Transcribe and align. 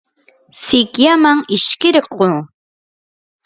sikyaman 0.61 1.39
ishkirquu. 1.55 2.27